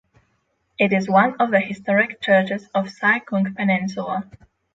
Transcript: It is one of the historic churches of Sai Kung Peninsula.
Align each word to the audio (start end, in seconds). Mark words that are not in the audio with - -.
It 0.79 0.93
is 0.93 1.07
one 1.07 1.35
of 1.39 1.51
the 1.51 1.59
historic 1.59 2.21
churches 2.21 2.65
of 2.73 2.89
Sai 2.89 3.19
Kung 3.19 3.53
Peninsula. 3.53 4.23